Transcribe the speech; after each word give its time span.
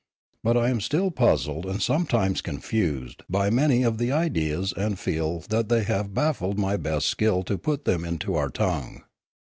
But 0.43 0.57
I 0.57 0.71
am 0.71 0.81
still 0.81 1.11
puzzled 1.11 1.67
and 1.67 1.79
sometimes 1.79 2.41
confused 2.41 3.21
by 3.29 3.51
many 3.51 3.83
of 3.83 3.99
the 3.99 4.11
ideas 4.11 4.73
and 4.75 4.97
feel 4.97 5.41
that 5.49 5.69
they 5.69 5.83
have 5.83 6.15
baffled 6.15 6.57
my 6.57 6.75
best 6.75 7.05
skill 7.05 7.43
to 7.43 7.55
put 7.55 7.85
them 7.85 8.03
into 8.03 8.33
our 8.33 8.49
tongue. 8.49 9.03